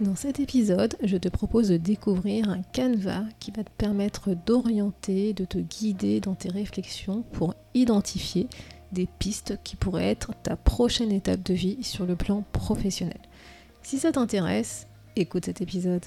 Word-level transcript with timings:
Dans 0.00 0.16
cet 0.16 0.40
épisode, 0.40 0.96
je 1.02 1.18
te 1.18 1.28
propose 1.28 1.68
de 1.68 1.76
découvrir 1.76 2.48
un 2.48 2.62
canevas 2.62 3.26
qui 3.38 3.50
va 3.50 3.62
te 3.62 3.70
permettre 3.76 4.30
d'orienter, 4.46 5.34
de 5.34 5.44
te 5.44 5.58
guider 5.58 6.20
dans 6.20 6.34
tes 6.34 6.48
réflexions 6.48 7.22
pour 7.32 7.54
identifier 7.74 8.46
des 8.92 9.06
pistes 9.18 9.58
qui 9.62 9.76
pourraient 9.76 10.08
être 10.08 10.32
ta 10.42 10.56
prochaine 10.56 11.12
étape 11.12 11.42
de 11.42 11.52
vie 11.52 11.84
sur 11.84 12.06
le 12.06 12.16
plan 12.16 12.42
professionnel. 12.52 13.20
Si 13.82 13.98
ça 13.98 14.10
t'intéresse, 14.10 14.86
écoute 15.16 15.44
cet 15.44 15.60
épisode. 15.60 16.06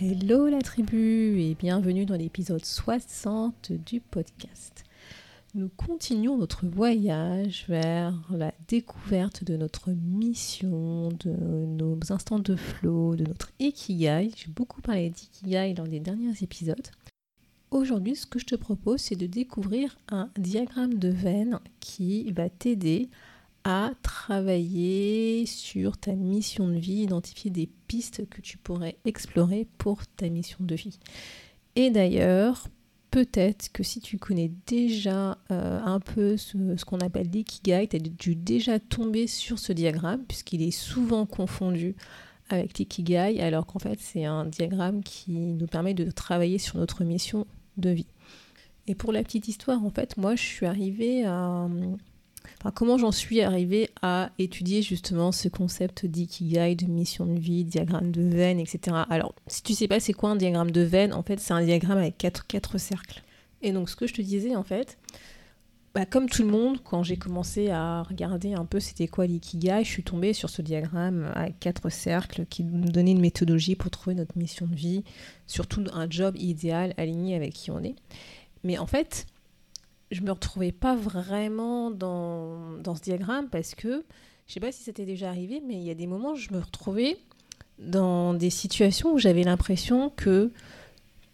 Hello 0.00 0.48
la 0.48 0.62
tribu 0.62 1.38
et 1.38 1.54
bienvenue 1.54 2.06
dans 2.06 2.16
l'épisode 2.16 2.64
60 2.64 3.72
du 3.72 4.00
podcast. 4.00 4.84
Nous 5.54 5.68
continuons 5.68 6.38
notre 6.38 6.64
voyage 6.66 7.66
vers 7.68 8.14
la 8.30 8.54
découverte 8.68 9.44
de 9.44 9.54
notre 9.58 9.90
mission, 9.90 11.10
de 11.10 11.30
nos 11.30 11.98
instants 12.08 12.38
de 12.38 12.56
flow, 12.56 13.16
de 13.16 13.24
notre 13.24 13.52
ikigai. 13.60 14.30
J'ai 14.34 14.50
beaucoup 14.50 14.80
parlé 14.80 15.10
d'ikigai 15.10 15.74
dans 15.74 15.84
les 15.84 16.00
derniers 16.00 16.42
épisodes. 16.42 16.88
Aujourd'hui, 17.70 18.16
ce 18.16 18.26
que 18.26 18.38
je 18.38 18.46
te 18.46 18.56
propose, 18.56 19.02
c'est 19.02 19.16
de 19.16 19.26
découvrir 19.26 19.98
un 20.10 20.30
diagramme 20.38 20.94
de 20.94 21.08
veine 21.10 21.60
qui 21.80 22.32
va 22.32 22.48
t'aider 22.48 23.10
à 23.10 23.31
travailler 24.02 25.46
sur 25.46 25.96
ta 25.96 26.14
mission 26.14 26.68
de 26.68 26.78
vie, 26.78 27.02
identifier 27.02 27.50
des 27.50 27.68
pistes 27.86 28.28
que 28.28 28.40
tu 28.40 28.58
pourrais 28.58 28.96
explorer 29.04 29.66
pour 29.78 30.06
ta 30.06 30.28
mission 30.28 30.58
de 30.60 30.74
vie. 30.74 30.98
Et 31.76 31.90
d'ailleurs, 31.90 32.68
peut-être 33.10 33.70
que 33.72 33.82
si 33.82 34.00
tu 34.00 34.18
connais 34.18 34.50
déjà 34.66 35.38
euh, 35.50 35.80
un 35.84 36.00
peu 36.00 36.36
ce, 36.36 36.84
qu'on 36.84 36.98
appelle 36.98 37.30
l'ikigai, 37.30 37.86
tu 37.88 37.96
as 37.96 37.98
dû 38.00 38.34
déjà 38.34 38.80
tomber 38.80 39.26
sur 39.26 39.58
ce 39.58 39.72
diagramme, 39.72 40.24
puisqu'il 40.26 40.62
est 40.62 40.72
souvent 40.72 41.26
confondu 41.26 41.94
avec 42.48 42.78
l'ikigai, 42.78 43.40
alors 43.40 43.66
qu'en 43.66 43.78
fait 43.78 43.98
c'est 44.00 44.24
un 44.24 44.44
diagramme 44.44 45.02
qui 45.02 45.30
nous 45.32 45.66
permet 45.66 45.94
de 45.94 46.10
travailler 46.10 46.58
sur 46.58 46.76
notre 46.76 47.04
mission 47.04 47.46
de 47.76 47.90
vie. 47.90 48.06
Et 48.86 48.94
pour 48.94 49.12
la 49.12 49.22
petite 49.22 49.46
histoire, 49.46 49.84
en 49.84 49.90
fait, 49.90 50.16
moi 50.16 50.34
je 50.34 50.42
suis 50.42 50.66
arrivée 50.66 51.24
à 51.24 51.68
comment 52.74 52.98
j'en 52.98 53.12
suis 53.12 53.40
arrivée 53.40 53.90
à 54.02 54.30
étudier 54.38 54.82
justement 54.82 55.32
ce 55.32 55.48
concept 55.48 56.06
d'ikigai, 56.06 56.76
de 56.76 56.86
mission 56.86 57.26
de 57.26 57.38
vie, 57.38 57.64
diagramme 57.64 58.10
de 58.10 58.22
veine, 58.22 58.60
etc. 58.60 58.96
Alors, 59.10 59.34
si 59.46 59.62
tu 59.62 59.74
sais 59.74 59.88
pas 59.88 60.00
c'est 60.00 60.12
quoi 60.12 60.30
un 60.30 60.36
diagramme 60.36 60.70
de 60.70 60.82
veine, 60.82 61.12
en 61.12 61.22
fait, 61.22 61.40
c'est 61.40 61.52
un 61.52 61.64
diagramme 61.64 61.98
avec 61.98 62.18
quatre, 62.18 62.46
quatre 62.46 62.78
cercles. 62.78 63.22
Et 63.62 63.72
donc, 63.72 63.88
ce 63.88 63.96
que 63.96 64.06
je 64.06 64.14
te 64.14 64.22
disais, 64.22 64.56
en 64.56 64.64
fait, 64.64 64.98
bah, 65.94 66.06
comme 66.06 66.28
tout 66.28 66.42
le 66.42 66.48
monde, 66.48 66.78
quand 66.82 67.02
j'ai 67.02 67.18
commencé 67.18 67.68
à 67.68 68.02
regarder 68.02 68.54
un 68.54 68.64
peu 68.64 68.80
c'était 68.80 69.08
quoi 69.08 69.26
l'ikigai, 69.26 69.84
je 69.84 69.88
suis 69.90 70.02
tombée 70.02 70.32
sur 70.32 70.48
ce 70.48 70.62
diagramme 70.62 71.30
avec 71.34 71.60
quatre 71.60 71.90
cercles 71.90 72.46
qui 72.46 72.64
me 72.64 72.88
donnait 72.88 73.10
une 73.10 73.20
méthodologie 73.20 73.76
pour 73.76 73.90
trouver 73.90 74.16
notre 74.16 74.38
mission 74.38 74.66
de 74.66 74.74
vie, 74.74 75.04
surtout 75.46 75.84
un 75.92 76.08
job 76.08 76.34
idéal 76.38 76.94
aligné 76.96 77.36
avec 77.36 77.52
qui 77.52 77.70
on 77.70 77.82
est. 77.82 77.94
Mais 78.64 78.78
en 78.78 78.86
fait, 78.86 79.26
je 80.12 80.22
me 80.22 80.30
retrouvais 80.30 80.72
pas 80.72 80.94
vraiment 80.94 81.90
dans, 81.90 82.94
ce 82.94 83.02
diagramme 83.02 83.48
parce 83.50 83.74
que 83.74 84.04
je 84.46 84.54
sais 84.54 84.60
pas 84.60 84.70
si 84.70 84.82
c'était 84.82 85.06
déjà 85.06 85.28
arrivé, 85.28 85.62
mais 85.66 85.74
il 85.74 85.82
y 85.82 85.90
a 85.90 85.94
des 85.94 86.06
moments 86.06 86.32
où 86.32 86.36
je 86.36 86.52
me 86.52 86.60
retrouvais 86.60 87.16
dans 87.78 88.34
des 88.34 88.50
situations 88.50 89.14
où 89.14 89.18
j'avais 89.18 89.42
l'impression 89.42 90.12
que 90.14 90.50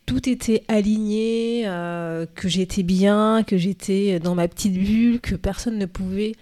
tout 0.06 0.28
était 0.28 0.64
aligné, 0.68 1.64
euh, 1.66 2.24
que 2.34 2.48
j'étais 2.48 2.82
bien, 2.82 3.42
que 3.46 3.58
j'étais 3.58 4.20
dans 4.20 4.34
ma 4.34 4.48
petite 4.48 4.72
bulle, 4.72 5.20
que 5.20 5.34
personne 5.34 5.76
ne 5.76 5.84
pouvait 5.84 6.34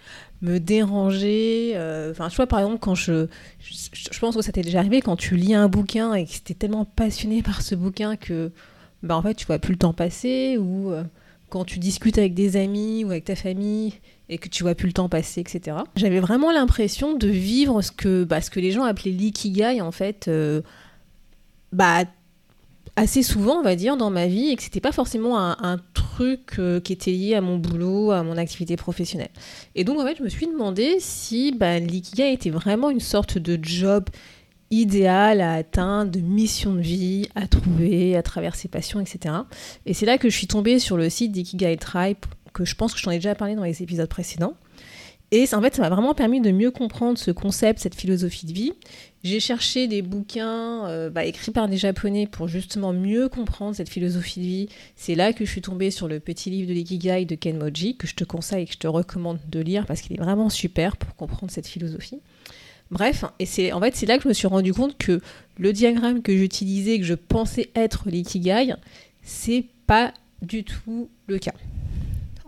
me 0.43 0.59
déranger. 0.59 1.73
Euh, 1.75 2.13
enfin, 2.13 2.29
tu 2.29 2.37
vois, 2.37 2.47
par 2.47 2.61
exemple, 2.61 2.79
quand 2.79 2.95
je, 2.95 3.27
pense 4.21 4.37
que 4.37 4.43
ça 4.43 4.53
t'est 4.53 4.63
déjà 4.63 4.81
arrivé 4.81 5.01
quand 5.01 5.17
tu 5.17 5.37
lis 5.37 5.55
un 5.55 5.69
bouquin 5.69 6.15
et 6.15 6.27
que 6.27 6.31
tu 6.31 6.53
es 6.53 6.55
tellement 6.55 6.85
passionné 6.85 7.43
par 7.43 7.63
ce 7.63 7.75
bouquin 7.75 8.17
que, 8.17 8.53
bah, 9.03 9.17
en 9.17 9.23
fait, 9.23 9.35
tu 9.35 9.47
vois 9.47 9.59
plus 9.59 9.73
le 9.73 9.79
temps 9.79 9.95
passer 9.95 10.59
ou 10.59 10.93
euh, 10.93 11.03
quand 11.49 11.65
tu 11.65 11.79
discutes 11.79 12.19
avec 12.19 12.35
des 12.35 12.57
amis 12.57 13.05
ou 13.05 13.11
avec 13.11 13.25
ta 13.25 13.37
famille 13.37 13.95
et 14.29 14.39
que 14.39 14.49
tu 14.49 14.63
vois 14.63 14.75
plus 14.75 14.89
le 14.89 14.93
temps 14.93 15.09
passer, 15.09 15.41
etc. 15.41 15.77
J'avais 15.95 16.21
vraiment 16.21 16.51
l'impression 16.51 17.15
de 17.15 17.29
vivre 17.29 17.83
ce 17.83 17.93
que, 17.93 18.25
bah, 18.25 18.41
ce 18.41 18.51
que 18.51 18.61
les 18.61 18.73
gens 18.73 18.83
appelaient 18.83 19.13
l'ikigai, 19.13 19.81
en 19.81 19.93
fait, 19.93 20.27
euh, 20.27 20.63
bah, 21.73 22.05
assez 22.97 23.23
souvent, 23.23 23.59
on 23.59 23.63
va 23.63 23.77
dire, 23.77 23.97
dans 23.97 24.11
ma 24.11 24.27
vie, 24.27 24.49
et 24.49 24.57
que 24.57 24.63
c'était 24.63 24.81
pas 24.81 24.93
forcément 24.93 25.39
un, 25.39 25.79
truc 26.17 26.59
euh, 26.59 26.81
qui 26.81 26.95
était 26.95 27.11
lié 27.11 27.35
à 27.35 27.43
mon 27.43 27.59
boulot, 27.59 28.11
à 28.11 28.23
mon 28.23 28.39
activité 28.39 28.77
professionnelle. 28.77 29.29
Et 29.75 29.85
donc, 29.85 30.01
en 30.01 30.05
fait, 30.05 30.17
je 30.17 30.23
me 30.23 30.31
suis 30.31 30.47
demandé 30.47 30.97
si 30.99 31.53
bah, 31.53 31.79
l'ikigai 31.79 32.33
était 32.33 32.49
vraiment 32.49 32.89
une 32.89 33.01
sorte 33.01 33.37
de 33.37 33.63
job 33.63 34.07
idéal 34.71 35.41
à 35.41 35.55
atteindre, 35.55 36.11
de 36.11 36.21
mission 36.21 36.75
de 36.75 36.81
vie 36.81 37.29
à 37.35 37.47
trouver 37.47 38.17
à 38.17 38.23
travers 38.23 38.55
ses 38.55 38.69
passions, 38.69 39.01
etc. 39.01 39.35
Et 39.85 39.95
c'est 39.95 40.07
là 40.07 40.19
que 40.19 40.29
je 40.29 40.37
suis 40.37 40.47
tombée 40.47 40.79
sur 40.79 40.97
le 40.97 41.09
site 41.09 41.33
d'Ikigai 41.33 41.77
Tribe, 41.77 42.19
que 42.53 42.65
je 42.65 42.75
pense 42.75 42.93
que 42.93 42.99
je 42.99 43.05
t'en 43.05 43.11
ai 43.11 43.17
déjà 43.17 43.35
parlé 43.35 43.55
dans 43.55 43.65
les 43.65 43.83
épisodes 43.83 44.09
précédents. 44.09 44.55
Et 45.33 45.45
en 45.53 45.61
fait, 45.61 45.75
ça 45.75 45.83
m'a 45.83 45.89
vraiment 45.89 46.15
permis 46.15 46.41
de 46.41 46.53
mieux 46.53 46.71
comprendre 46.71 47.19
ce 47.19 47.33
concept, 47.33 47.81
cette 47.81 47.97
philosophie 47.97 48.47
de 48.47 48.53
vie. 48.53 48.73
J'ai 49.25 49.41
cherché 49.41 49.89
des 49.89 50.01
bouquins 50.01 50.87
euh, 50.87 51.11
bah, 51.11 51.25
écrits 51.25 51.51
par 51.51 51.69
des 51.69 51.77
Japonais 51.77 52.29
pour 52.29 52.47
justement 52.47 52.93
mieux 52.93 53.29
comprendre 53.29 53.75
cette 53.75 53.89
philosophie 53.89 54.39
de 54.39 54.45
vie. 54.45 54.69
C'est 54.95 55.17
là 55.17 55.33
que 55.33 55.45
je 55.45 55.51
suis 55.51 55.63
tombée 55.63 55.91
sur 55.91 56.07
le 56.07 56.21
petit 56.21 56.49
livre 56.51 56.69
de 56.69 56.75
l'Ikigai 56.75 57.25
de 57.25 57.35
Ken 57.35 57.59
Moji, 57.59 57.97
que 57.97 58.07
je 58.07 58.15
te 58.15 58.23
conseille 58.23 58.63
et 58.63 58.67
que 58.67 58.75
je 58.75 58.79
te 58.79 58.87
recommande 58.87 59.41
de 59.49 59.59
lire 59.59 59.85
parce 59.85 60.01
qu'il 60.01 60.15
est 60.15 60.23
vraiment 60.23 60.49
super 60.49 60.97
pour 60.97 61.17
comprendre 61.17 61.51
cette 61.51 61.67
philosophie. 61.67 62.21
Bref, 62.91 63.25
et 63.39 63.47
c'est 63.47 63.73
en 63.73 63.81
fait 63.81 63.97
c'est 63.97 64.07
là 64.07 64.17
que 64.17 64.25
je 64.25 64.29
me 64.29 64.35
suis 64.35 64.47
rendu 64.47 64.73
compte 64.73 64.97
que 64.97 65.21
le 65.59 65.73
diagramme 65.73 66.23
que 66.23 66.37
j'utilisais, 66.37 66.99
que 66.99 67.05
je 67.05 67.15
pensais 67.15 67.71
être 67.75 68.09
l'ikigai, 68.09 68.75
c'est 69.23 69.65
pas 69.87 70.13
du 70.43 70.65
tout 70.65 71.09
le 71.27 71.39
cas. 71.39 71.55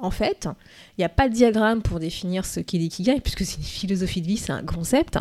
En 0.01 0.13
fait, 0.13 0.49
il 0.97 1.01
n'y 1.01 1.05
a 1.05 1.09
pas 1.09 1.29
de 1.29 1.35
diagramme 1.35 1.83
pour 1.83 1.99
définir 1.99 2.47
ce 2.47 2.61
qu'est 2.61 2.79
l'ikigai, 2.79 3.21
puisque 3.21 3.45
c'est 3.45 3.57
une 3.57 3.65
philosophie 3.65 4.23
de 4.23 4.29
vie, 4.29 4.37
c'est 4.37 4.53
un 4.53 4.63
concept. 4.63 5.19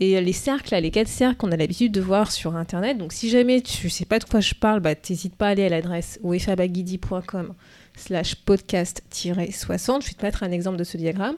Et 0.00 0.18
les 0.22 0.32
cercles, 0.32 0.74
les 0.74 0.90
quatre 0.90 1.08
cercles 1.08 1.36
qu'on 1.36 1.52
a 1.52 1.56
l'habitude 1.56 1.92
de 1.92 2.00
voir 2.00 2.32
sur 2.32 2.56
Internet, 2.56 2.96
donc 2.96 3.12
si 3.12 3.28
jamais 3.28 3.60
tu 3.60 3.90
sais 3.90 4.06
pas 4.06 4.18
de 4.18 4.24
quoi 4.24 4.40
je 4.40 4.54
parle, 4.54 4.80
bah, 4.80 4.94
n'hésite 5.08 5.36
pas 5.36 5.48
à 5.48 5.50
aller 5.50 5.66
à 5.66 5.68
l'adresse 5.68 6.18
wefabagidi.com 6.22 7.52
slash 7.94 8.36
podcast-60. 8.46 10.02
Je 10.02 10.06
vais 10.06 10.14
te 10.14 10.22
mettre 10.22 10.42
un 10.42 10.50
exemple 10.50 10.78
de 10.78 10.84
ce 10.84 10.96
diagramme. 10.96 11.36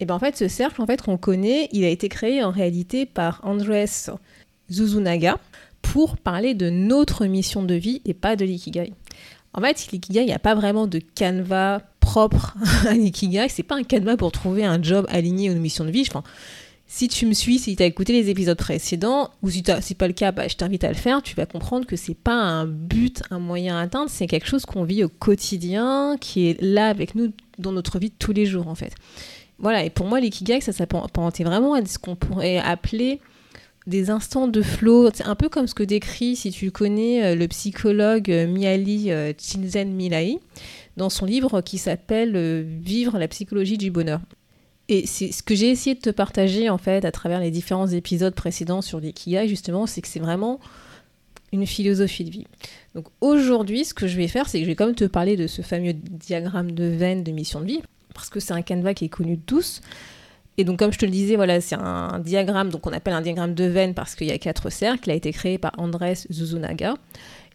Et 0.00 0.04
ben 0.04 0.14
en 0.14 0.18
fait, 0.18 0.36
ce 0.36 0.48
cercle 0.48 0.82
en 0.82 0.86
fait 0.86 1.02
qu'on 1.02 1.16
connaît, 1.16 1.68
il 1.72 1.84
a 1.84 1.88
été 1.88 2.08
créé 2.08 2.42
en 2.42 2.50
réalité 2.50 3.06
par 3.06 3.40
Andrés 3.44 3.86
Zuzunaga 4.70 5.38
pour 5.82 6.16
parler 6.16 6.54
de 6.54 6.68
notre 6.68 7.26
mission 7.26 7.62
de 7.62 7.74
vie 7.74 8.02
et 8.04 8.14
pas 8.14 8.36
de 8.36 8.44
l'ikigai. 8.44 8.92
En 9.54 9.60
fait, 9.60 9.88
l'ikigai, 9.92 10.20
il 10.20 10.26
n'y 10.26 10.32
a 10.32 10.38
pas 10.38 10.54
vraiment 10.54 10.86
de 10.86 10.98
canevas 10.98 11.80
propre 12.00 12.56
à 12.86 12.94
l'ikigai. 12.94 13.48
C'est 13.48 13.62
pas 13.62 13.76
un 13.76 13.84
canevas 13.84 14.16
pour 14.16 14.32
trouver 14.32 14.64
un 14.64 14.82
job 14.82 15.06
aligné 15.08 15.48
à 15.48 15.52
une 15.52 15.60
mission 15.60 15.84
de 15.84 15.90
vie. 15.90 16.04
Enfin, 16.06 16.22
si 16.88 17.08
tu 17.08 17.26
me 17.26 17.32
suis, 17.32 17.58
si 17.58 17.74
tu 17.74 17.82
as 17.82 17.86
écouté 17.86 18.12
les 18.12 18.30
épisodes 18.30 18.56
précédents, 18.56 19.30
ou 19.42 19.50
si 19.50 19.64
c'est 19.80 19.96
pas 19.96 20.06
le 20.06 20.12
cas, 20.12 20.30
bah, 20.30 20.46
je 20.46 20.56
t'invite 20.56 20.84
à 20.84 20.88
le 20.88 20.94
faire, 20.94 21.22
tu 21.22 21.34
vas 21.34 21.46
comprendre 21.46 21.86
que 21.86 21.96
c'est 21.96 22.14
pas 22.14 22.34
un 22.34 22.66
but, 22.66 23.22
un 23.30 23.40
moyen 23.40 23.76
à 23.76 23.82
atteindre, 23.82 24.10
c'est 24.10 24.26
quelque 24.26 24.46
chose 24.46 24.66
qu'on 24.66 24.84
vit 24.84 25.02
au 25.02 25.08
quotidien, 25.08 26.16
qui 26.20 26.48
est 26.48 26.62
là 26.62 26.88
avec 26.88 27.14
nous 27.14 27.32
dans 27.58 27.72
notre 27.72 27.98
vie 27.98 28.10
de 28.10 28.14
tous 28.18 28.32
les 28.32 28.46
jours 28.46 28.68
en 28.68 28.74
fait. 28.74 28.92
Voilà, 29.58 29.84
et 29.84 29.90
pour 29.90 30.06
moi, 30.06 30.20
l'ikigai, 30.20 30.60
ça 30.60 30.72
s'apparentait 30.72 31.44
vraiment 31.44 31.74
à 31.74 31.84
ce 31.84 31.98
qu'on 31.98 32.14
pourrait 32.14 32.58
appeler 32.58 33.20
des 33.86 34.10
instants 34.10 34.48
de 34.48 34.62
flow. 34.62 35.08
C'est 35.14 35.26
un 35.26 35.34
peu 35.34 35.48
comme 35.48 35.66
ce 35.66 35.74
que 35.74 35.82
décrit, 35.82 36.36
si 36.36 36.50
tu 36.50 36.70
connais, 36.70 37.24
euh, 37.24 37.34
le 37.34 37.48
psychologue 37.48 38.30
euh, 38.30 38.46
Miali 38.46 39.10
euh, 39.10 39.32
Csikszentmihalyi 39.36 40.38
dans 40.96 41.10
son 41.10 41.26
livre 41.26 41.60
qui 41.60 41.78
s'appelle 41.78 42.64
Vivre 42.82 43.18
la 43.18 43.28
psychologie 43.28 43.78
du 43.78 43.90
bonheur. 43.90 44.20
Et 44.88 45.06
c'est 45.06 45.32
ce 45.32 45.42
que 45.42 45.54
j'ai 45.54 45.70
essayé 45.70 45.94
de 45.94 46.00
te 46.00 46.10
partager 46.10 46.70
en 46.70 46.78
fait 46.78 47.04
à 47.04 47.12
travers 47.12 47.40
les 47.40 47.50
différents 47.50 47.88
épisodes 47.88 48.34
précédents 48.34 48.82
sur 48.82 49.00
l'ikigai 49.00 49.48
justement, 49.48 49.86
c'est 49.86 50.00
que 50.00 50.08
c'est 50.08 50.20
vraiment 50.20 50.60
une 51.52 51.66
philosophie 51.66 52.24
de 52.24 52.30
vie. 52.30 52.46
Donc 52.94 53.06
aujourd'hui, 53.20 53.84
ce 53.84 53.94
que 53.94 54.06
je 54.06 54.16
vais 54.16 54.28
faire, 54.28 54.48
c'est 54.48 54.58
que 54.58 54.64
je 54.64 54.70
vais 54.70 54.76
quand 54.76 54.86
même 54.86 54.94
te 54.94 55.04
parler 55.04 55.36
de 55.36 55.46
ce 55.46 55.60
fameux 55.60 55.92
diagramme 55.92 56.72
de 56.72 56.84
veine 56.84 57.24
de 57.24 57.32
mission 57.32 57.60
de 57.60 57.66
vie 57.66 57.82
parce 58.16 58.30
que 58.30 58.40
c'est 58.40 58.52
un 58.52 58.62
canevas 58.62 58.94
qui 58.94 59.04
est 59.04 59.10
connu 59.10 59.36
de 59.36 59.42
tous. 59.42 59.80
Et 60.58 60.64
donc, 60.64 60.78
comme 60.78 60.92
je 60.92 60.98
te 60.98 61.04
le 61.04 61.10
disais, 61.10 61.36
voilà, 61.36 61.60
c'est 61.60 61.76
un 61.76 62.18
diagramme, 62.18 62.70
donc 62.70 62.86
on 62.86 62.92
appelle 62.92 63.14
un 63.14 63.20
diagramme 63.20 63.54
de 63.54 63.64
veine 63.64 63.94
parce 63.94 64.14
qu'il 64.14 64.26
y 64.26 64.32
a 64.32 64.38
quatre 64.38 64.70
cercles. 64.70 65.08
Il 65.08 65.12
a 65.12 65.14
été 65.14 65.32
créé 65.32 65.58
par 65.58 65.72
Andrés 65.76 66.14
Zuzunaga. 66.32 66.94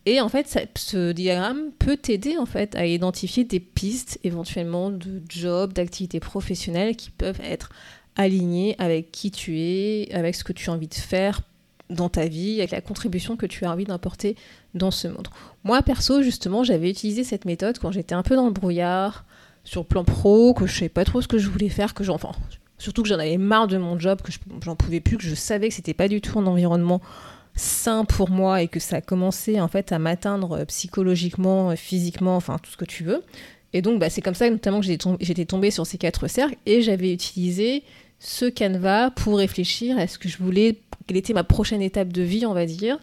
Et 0.06 0.22
en 0.22 0.30
fait, 0.30 0.68
ce 0.78 1.12
diagramme 1.12 1.72
peut 1.78 1.98
t'aider 1.98 2.38
en 2.38 2.46
fait 2.46 2.76
à 2.76 2.86
identifier 2.86 3.44
des 3.44 3.60
pistes 3.60 4.20
éventuellement 4.24 4.90
de 4.90 5.22
jobs, 5.30 5.74
d'activités 5.74 6.20
professionnelles 6.20 6.96
qui 6.96 7.12
peuvent 7.12 7.42
être 7.44 7.70
alignées 8.16 8.76
avec 8.80 9.12
qui 9.12 9.32
tu 9.32 9.60
es, 9.60 10.10
avec 10.14 10.36
ce 10.36 10.44
que 10.44 10.54
tu 10.54 10.70
as 10.70 10.74
envie 10.74 10.88
de 10.88 10.94
faire 10.96 11.42
dans 11.90 12.10
ta 12.10 12.26
vie, 12.26 12.60
avec 12.60 12.72
la 12.72 12.82
contribution 12.82 13.36
que 13.36 13.46
tu 13.46 13.66
as 13.66 13.72
envie 13.72 13.84
d'apporter 13.84 14.36
dans 14.74 14.92
ce 14.92 15.08
monde. 15.08 15.28
Moi, 15.64 15.82
perso, 15.84 16.24
justement, 16.24 16.64
j'avais 16.64 16.90
utilisé 16.90 17.24
cette 17.24 17.46
méthode 17.46 17.78
quand 17.78 17.92
j'étais 17.92 18.16
un 18.16 18.24
peu 18.24 18.36
dans 18.36 18.46
le 18.46 18.54
brouillard, 18.54 19.26
sur 19.64 19.82
le 19.82 19.88
plan 19.88 20.04
pro, 20.04 20.54
que 20.54 20.66
je 20.66 20.74
savais 20.74 20.90
pas 20.90 21.06
trop 21.06 21.22
ce 21.22 21.28
que 21.28 21.38
je 21.38 21.50
voulais 21.50 21.70
faire, 21.70 21.94
que 21.94 22.04
j'en... 22.04 22.18
surtout 22.78 23.04
que 23.04 23.10
j'en 23.10 23.20
avais 23.20 23.38
marre 23.38 23.68
de 23.68 23.78
mon 23.78 24.00
job, 24.00 24.22
que 24.22 24.32
j'en 24.64 24.76
pouvais 24.76 25.00
plus, 25.00 25.18
que 25.18 25.24
je 25.24 25.36
savais 25.36 25.70
que 25.70 25.76
c'était 25.76 25.94
pas 25.94 26.08
du 26.08 26.22
tout 26.22 26.40
un 26.40 26.48
environnement 26.48 27.02
sain 27.56 28.06
pour 28.06 28.30
moi 28.30 28.62
et 28.62 28.68
que 28.68 28.80
ça 28.80 28.98
a 28.98 29.02
commencé 29.02 29.60
en 29.60 29.68
fait 29.68 29.92
à 29.92 30.00
m'atteindre 30.00 30.64
psychologiquement, 30.66 31.76
physiquement, 31.76 32.36
enfin 32.36 32.58
tout 32.58 32.72
ce 32.72 32.78
que 32.78 32.86
tu 32.86 33.04
veux. 33.04 33.24
Et 33.74 33.82
donc 33.82 34.00
bah, 34.00 34.10
c'est 34.10 34.22
comme 34.22 34.36
ça 34.36 34.50
notamment 34.50 34.82
que 34.82 34.86
j'étais 34.86 35.46
tombée 35.46 35.72
sur 35.72 35.86
ces 35.86 35.98
quatre 35.98 36.28
cercles 36.28 36.58
et 36.66 36.82
j'avais 36.82 37.14
utilisé 37.14 37.84
ce 38.20 38.46
canevas 38.46 39.12
pour 39.12 39.38
réfléchir 39.38 39.98
à 39.98 40.08
ce 40.08 40.18
que 40.18 40.30
je 40.30 40.38
voulais, 40.38 40.78
quelle 41.12 41.18
était 41.18 41.34
ma 41.34 41.44
prochaine 41.44 41.82
étape 41.82 42.14
de 42.14 42.22
vie, 42.22 42.46
on 42.46 42.54
va 42.54 42.66
dire. 42.66 42.98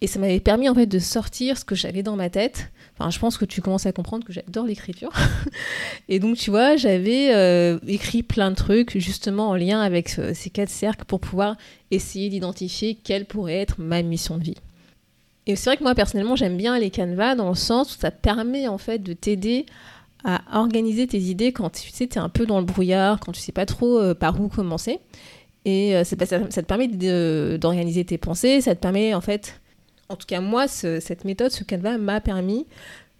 Et 0.00 0.08
ça 0.08 0.18
m'avait 0.18 0.40
permis 0.40 0.68
en 0.68 0.74
fait 0.74 0.86
de 0.86 0.98
sortir 0.98 1.56
ce 1.56 1.64
que 1.64 1.76
j'avais 1.76 2.02
dans 2.02 2.16
ma 2.16 2.28
tête. 2.28 2.72
Enfin, 2.98 3.10
je 3.10 3.20
pense 3.20 3.38
que 3.38 3.44
tu 3.44 3.60
commences 3.60 3.86
à 3.86 3.92
comprendre 3.92 4.24
que 4.24 4.32
j'adore 4.32 4.66
l'écriture. 4.66 5.12
et 6.08 6.18
donc, 6.18 6.36
tu 6.36 6.50
vois, 6.50 6.74
j'avais 6.74 7.32
euh, 7.32 7.78
écrit 7.86 8.24
plein 8.24 8.50
de 8.50 8.56
trucs 8.56 8.98
justement 8.98 9.50
en 9.50 9.54
lien 9.54 9.80
avec 9.80 10.18
euh, 10.18 10.32
ces 10.34 10.50
quatre 10.50 10.70
cercles 10.70 11.04
pour 11.04 11.20
pouvoir 11.20 11.56
essayer 11.92 12.30
d'identifier 12.30 12.96
quelle 12.96 13.26
pourrait 13.26 13.58
être 13.58 13.76
ma 13.78 14.02
mission 14.02 14.38
de 14.38 14.42
vie. 14.42 14.56
Et 15.46 15.54
c'est 15.54 15.70
vrai 15.70 15.76
que 15.76 15.84
moi 15.84 15.94
personnellement, 15.94 16.34
j'aime 16.34 16.56
bien 16.56 16.76
les 16.80 16.90
canevas 16.90 17.36
dans 17.36 17.48
le 17.48 17.54
sens 17.54 17.94
où 17.94 18.00
ça 18.00 18.10
permet 18.10 18.66
en 18.66 18.78
fait 18.78 18.98
de 18.98 19.12
t'aider 19.12 19.66
à 20.24 20.40
organiser 20.58 21.06
tes 21.06 21.18
idées 21.18 21.52
quand 21.52 21.70
tu 21.70 21.90
sais, 21.90 22.08
es 22.12 22.18
un 22.18 22.28
peu 22.28 22.44
dans 22.44 22.58
le 22.58 22.64
brouillard, 22.64 23.20
quand 23.20 23.30
tu 23.30 23.40
sais 23.40 23.52
pas 23.52 23.66
trop 23.66 24.00
euh, 24.00 24.14
par 24.14 24.40
où 24.40 24.48
commencer. 24.48 24.98
Et 25.64 25.94
ça, 26.04 26.16
ça, 26.26 26.40
te 26.40 26.60
permet 26.66 26.88
d'organiser 26.88 28.04
tes 28.04 28.18
pensées, 28.18 28.60
ça 28.60 28.74
te 28.74 28.80
permet 28.80 29.14
en 29.14 29.20
fait 29.20 29.60
en 30.12 30.16
tout 30.16 30.26
cas 30.26 30.40
moi, 30.40 30.68
cette 30.68 31.24
méthode, 31.24 31.50
ce 31.50 31.64
canevas 31.64 31.98
m'a 31.98 32.20
permis 32.20 32.66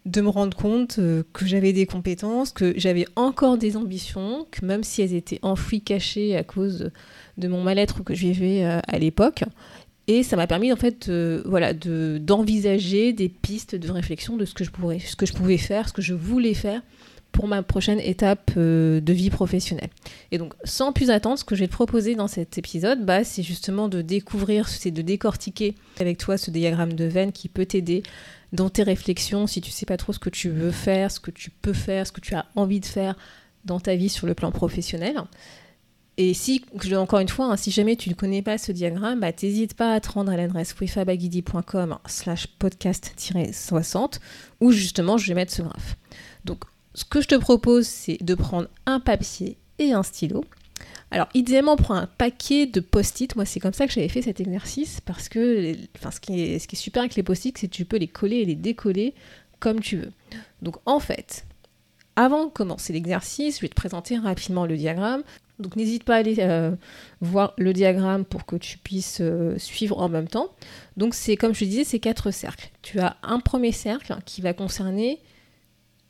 de 0.04 0.20
me 0.20 0.28
rendre 0.28 0.56
compte 0.56 0.98
euh, 0.98 1.22
que 1.32 1.46
j'avais 1.46 1.72
des 1.72 1.86
compétences, 1.86 2.50
que 2.50 2.74
j'avais 2.76 3.06
encore 3.14 3.56
des 3.56 3.76
ambitions, 3.76 4.46
que 4.50 4.66
même 4.66 4.82
si 4.82 5.00
elles 5.00 5.14
étaient 5.14 5.38
enfouies, 5.42 5.80
cachées 5.80 6.36
à 6.36 6.42
cause 6.42 6.90
de, 7.38 7.48
mon 7.48 7.62
mal-être 7.62 8.02
que 8.02 8.14
je 8.14 8.26
vivais 8.26 8.64
euh, 8.64 8.80
à 8.88 8.98
l'époque, 8.98 9.44
et 10.18 10.22
ça 10.22 10.36
m'a 10.36 10.46
permis 10.46 10.72
en 10.72 10.76
fait 10.76 11.10
voilà, 11.44 11.72
d'envisager 11.74 13.12
des 13.12 13.28
pistes 13.28 13.74
de 13.74 13.90
réflexion 13.90 14.36
de 14.36 14.44
ce 14.44 14.54
que, 14.54 14.64
je 14.64 14.70
ce 14.70 15.16
que 15.16 15.26
je 15.26 15.32
pouvais 15.32 15.58
faire, 15.58 15.88
ce 15.88 15.92
que 15.92 16.02
je 16.02 16.14
voulais 16.14 16.54
faire 16.54 16.82
pour 17.32 17.48
ma 17.48 17.62
prochaine 17.62 17.98
étape 17.98 18.52
euh, 18.56 19.00
de 19.00 19.12
vie 19.12 19.30
professionnelle. 19.30 19.88
Et 20.30 20.38
donc, 20.38 20.52
sans 20.64 20.92
plus 20.92 21.10
attendre, 21.10 21.38
ce 21.38 21.44
que 21.44 21.54
je 21.54 21.60
vais 21.60 21.66
te 21.66 21.72
proposer 21.72 22.14
dans 22.14 22.28
cet 22.28 22.58
épisode, 22.58 23.04
bah, 23.04 23.24
c'est 23.24 23.42
justement 23.42 23.88
de 23.88 24.02
découvrir, 24.02 24.68
c'est 24.68 24.90
de 24.90 25.02
décortiquer 25.02 25.74
avec 25.98 26.18
toi 26.18 26.36
ce 26.36 26.50
diagramme 26.50 26.92
de 26.92 27.04
veine 27.04 27.32
qui 27.32 27.48
peut 27.48 27.66
t'aider 27.66 28.02
dans 28.52 28.68
tes 28.68 28.82
réflexions, 28.82 29.46
si 29.46 29.62
tu 29.62 29.70
sais 29.70 29.86
pas 29.86 29.96
trop 29.96 30.12
ce 30.12 30.18
que 30.18 30.28
tu 30.28 30.50
veux 30.50 30.70
faire, 30.70 31.10
ce 31.10 31.20
que 31.20 31.30
tu 31.30 31.50
peux 31.50 31.72
faire, 31.72 32.06
ce 32.06 32.12
que 32.12 32.20
tu 32.20 32.34
as 32.34 32.44
envie 32.54 32.80
de 32.80 32.86
faire 32.86 33.16
dans 33.64 33.80
ta 33.80 33.96
vie 33.96 34.10
sur 34.10 34.26
le 34.26 34.34
plan 34.34 34.52
professionnel. 34.52 35.16
Et 36.18 36.34
si, 36.34 36.62
encore 36.94 37.20
une 37.20 37.28
fois, 37.28 37.46
hein, 37.46 37.56
si 37.56 37.70
jamais 37.70 37.96
tu 37.96 38.10
ne 38.10 38.14
connais 38.14 38.42
pas 38.42 38.58
ce 38.58 38.70
diagramme, 38.70 39.20
bah, 39.20 39.32
t'hésite 39.32 39.74
pas 39.74 39.94
à 39.94 40.00
te 40.00 40.10
rendre 40.10 40.30
à 40.30 40.36
l'adresse 40.36 40.74
wifabagidi.com 40.78 41.98
slash 42.06 42.48
podcast-60 42.60 44.18
où 44.60 44.72
justement 44.72 45.16
je 45.16 45.28
vais 45.28 45.34
mettre 45.34 45.52
ce 45.52 45.62
graphe. 45.62 45.96
Donc 46.44 46.64
ce 46.94 47.04
que 47.04 47.20
je 47.22 47.28
te 47.28 47.34
propose, 47.34 47.86
c'est 47.86 48.22
de 48.22 48.34
prendre 48.34 48.68
un 48.84 49.00
papier 49.00 49.56
et 49.78 49.92
un 49.92 50.02
stylo. 50.02 50.44
Alors, 51.10 51.28
idéalement, 51.34 51.76
prends 51.76 51.94
un 51.94 52.06
paquet 52.06 52.66
de 52.66 52.80
post-it. 52.80 53.36
Moi, 53.36 53.44
c'est 53.44 53.60
comme 53.60 53.74
ça 53.74 53.86
que 53.86 53.92
j'avais 53.92 54.08
fait 54.08 54.22
cet 54.22 54.40
exercice 54.40 55.00
parce 55.02 55.28
que 55.28 55.74
enfin, 55.96 56.10
ce, 56.10 56.20
qui 56.20 56.40
est, 56.40 56.58
ce 56.58 56.66
qui 56.66 56.76
est 56.76 56.78
super 56.78 57.02
avec 57.02 57.14
les 57.14 57.22
post-it, 57.22 57.56
c'est 57.56 57.68
que 57.68 57.74
tu 57.74 57.84
peux 57.84 57.98
les 57.98 58.08
coller 58.08 58.36
et 58.36 58.44
les 58.44 58.54
décoller 58.54 59.14
comme 59.60 59.80
tu 59.80 59.98
veux. 59.98 60.12
Donc, 60.62 60.76
en 60.86 61.00
fait, 61.00 61.44
avant 62.16 62.46
de 62.46 62.50
commencer 62.50 62.92
l'exercice, 62.92 63.56
je 63.56 63.62
vais 63.62 63.68
te 63.68 63.74
présenter 63.74 64.18
rapidement 64.18 64.66
le 64.66 64.76
diagramme. 64.76 65.22
Donc, 65.58 65.76
n'hésite 65.76 66.04
pas 66.04 66.16
à 66.16 66.18
aller 66.18 66.36
euh, 66.38 66.74
voir 67.20 67.54
le 67.56 67.72
diagramme 67.72 68.24
pour 68.24 68.46
que 68.46 68.56
tu 68.56 68.78
puisses 68.78 69.18
euh, 69.20 69.56
suivre 69.58 69.98
en 69.98 70.08
même 70.08 70.28
temps. 70.28 70.50
Donc, 70.96 71.14
c'est 71.14 71.36
comme 71.36 71.54
je 71.54 71.64
disais, 71.64 71.84
c'est 71.84 72.00
quatre 72.00 72.30
cercles. 72.30 72.70
Tu 72.82 72.98
as 73.00 73.16
un 73.22 73.38
premier 73.38 73.72
cercle 73.72 74.16
qui 74.26 74.40
va 74.40 74.54
concerner 74.54 75.20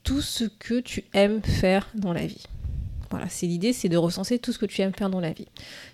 tout 0.05 0.21
ce 0.21 0.45
que 0.45 0.81
tu 0.81 1.05
aimes 1.13 1.43
faire 1.43 1.89
dans 1.95 2.13
la 2.13 2.27
vie. 2.27 2.45
Voilà, 3.11 3.29
c'est 3.29 3.47
l'idée, 3.47 3.73
c'est 3.73 3.91
de 3.91 3.97
recenser 3.97 4.39
tout 4.39 4.53
ce 4.53 4.59
que 4.59 4.67
tu 4.67 4.81
aimes 4.81 4.95
faire 4.95 5.11
dans 5.11 5.21
la 5.21 5.33
vie. 5.33 5.49